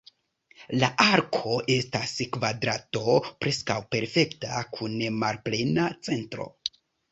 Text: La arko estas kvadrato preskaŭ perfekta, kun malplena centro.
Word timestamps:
La 0.83 0.87
arko 1.03 1.51
estas 1.73 2.13
kvadrato 2.37 3.05
preskaŭ 3.45 3.77
perfekta, 3.93 4.65
kun 4.81 4.99
malplena 5.21 5.89
centro. 6.11 6.53